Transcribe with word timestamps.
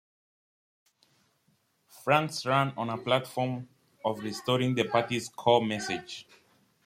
Franks 2.03 2.43
ran 2.47 2.73
on 2.75 2.89
a 2.89 2.97
platform 2.97 3.69
of 4.03 4.17
restoring 4.23 4.73
the 4.73 4.85
party's 4.85 5.29
core 5.29 5.63
message. 5.63 6.25